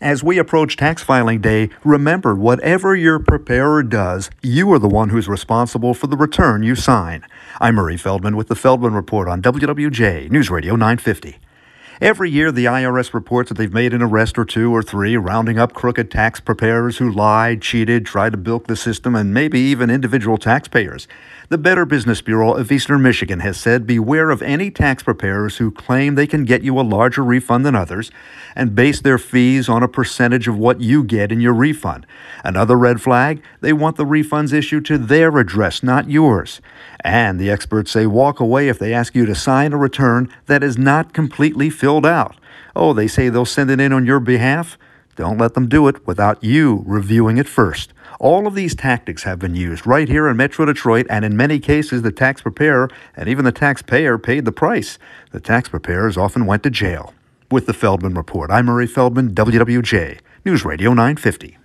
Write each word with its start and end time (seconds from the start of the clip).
As 0.00 0.24
we 0.24 0.38
approach 0.38 0.76
tax 0.76 1.02
filing 1.02 1.40
day, 1.40 1.70
remember 1.84 2.34
whatever 2.34 2.96
your 2.96 3.20
preparer 3.20 3.82
does, 3.82 4.28
you 4.42 4.72
are 4.72 4.78
the 4.80 4.88
one 4.88 5.10
who's 5.10 5.28
responsible 5.28 5.94
for 5.94 6.08
the 6.08 6.16
return 6.16 6.64
you 6.64 6.74
sign. 6.74 7.24
I'm 7.60 7.76
Murray 7.76 7.96
Feldman 7.96 8.36
with 8.36 8.48
the 8.48 8.56
Feldman 8.56 8.94
Report 8.94 9.28
on 9.28 9.40
WWJ 9.40 10.30
News 10.30 10.50
Radio 10.50 10.74
950. 10.74 11.38
Every 12.00 12.28
year, 12.28 12.50
the 12.50 12.64
IRS 12.64 13.14
reports 13.14 13.50
that 13.50 13.54
they've 13.54 13.72
made 13.72 13.94
an 13.94 14.02
arrest 14.02 14.36
or 14.36 14.44
two 14.44 14.74
or 14.74 14.82
three, 14.82 15.16
rounding 15.16 15.60
up 15.60 15.74
crooked 15.74 16.10
tax 16.10 16.40
preparers 16.40 16.98
who 16.98 17.08
lied, 17.08 17.62
cheated, 17.62 18.04
tried 18.04 18.32
to 18.32 18.36
bilk 18.36 18.66
the 18.66 18.74
system, 18.74 19.14
and 19.14 19.32
maybe 19.32 19.60
even 19.60 19.90
individual 19.90 20.36
taxpayers. 20.36 21.06
The 21.50 21.58
Better 21.58 21.84
Business 21.84 22.20
Bureau 22.20 22.54
of 22.54 22.72
Eastern 22.72 23.02
Michigan 23.02 23.40
has 23.40 23.58
said 23.58 23.86
beware 23.86 24.30
of 24.30 24.42
any 24.42 24.70
tax 24.70 25.02
preparers 25.02 25.58
who 25.58 25.70
claim 25.70 26.14
they 26.14 26.26
can 26.26 26.44
get 26.44 26.62
you 26.62 26.80
a 26.80 26.82
larger 26.82 27.22
refund 27.22 27.66
than 27.66 27.76
others 27.76 28.10
and 28.56 28.74
base 28.74 29.00
their 29.00 29.18
fees 29.18 29.68
on 29.68 29.82
a 29.82 29.88
percentage 29.88 30.48
of 30.48 30.58
what 30.58 30.80
you 30.80 31.04
get 31.04 31.30
in 31.30 31.40
your 31.40 31.52
refund. 31.52 32.06
Another 32.42 32.76
red 32.76 33.02
flag 33.02 33.42
they 33.60 33.74
want 33.74 33.96
the 33.96 34.06
refunds 34.06 34.54
issued 34.54 34.86
to 34.86 34.96
their 34.96 35.36
address, 35.38 35.82
not 35.82 36.08
yours. 36.08 36.62
And 37.00 37.38
the 37.38 37.50
experts 37.50 37.90
say 37.90 38.06
walk 38.06 38.40
away 38.40 38.68
if 38.68 38.78
they 38.78 38.94
ask 38.94 39.14
you 39.14 39.26
to 39.26 39.34
sign 39.34 39.74
a 39.74 39.76
return 39.76 40.32
that 40.46 40.64
is 40.64 40.78
not 40.78 41.12
completely 41.12 41.68
filled 41.68 41.83
out. 41.84 42.36
Oh, 42.74 42.92
they 42.92 43.06
say 43.06 43.28
they'll 43.28 43.44
send 43.44 43.70
it 43.70 43.80
in 43.80 43.92
on 43.92 44.06
your 44.06 44.20
behalf? 44.20 44.76
Don't 45.16 45.38
let 45.38 45.54
them 45.54 45.68
do 45.68 45.86
it 45.86 46.06
without 46.06 46.42
you 46.42 46.82
reviewing 46.86 47.38
it 47.38 47.48
first. 47.48 47.92
All 48.18 48.46
of 48.46 48.54
these 48.54 48.74
tactics 48.74 49.24
have 49.24 49.38
been 49.38 49.54
used 49.54 49.86
right 49.86 50.08
here 50.08 50.28
in 50.28 50.36
Metro 50.36 50.64
Detroit, 50.64 51.06
and 51.10 51.24
in 51.24 51.36
many 51.36 51.58
cases, 51.58 52.02
the 52.02 52.12
tax 52.12 52.42
preparer 52.42 52.88
and 53.16 53.28
even 53.28 53.44
the 53.44 53.52
taxpayer 53.52 54.18
paid 54.18 54.44
the 54.44 54.52
price. 54.52 54.98
The 55.30 55.40
tax 55.40 55.68
preparers 55.68 56.16
often 56.16 56.46
went 56.46 56.62
to 56.62 56.70
jail. 56.70 57.14
With 57.50 57.66
the 57.66 57.74
Feldman 57.74 58.14
Report, 58.14 58.50
I'm 58.50 58.66
Murray 58.66 58.86
Feldman, 58.86 59.34
WWJ, 59.34 60.20
News 60.44 60.64
Radio 60.64 60.90
950. 60.90 61.58